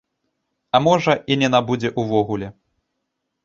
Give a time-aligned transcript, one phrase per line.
[0.77, 2.47] А можа, і не набудзе ўвогуле.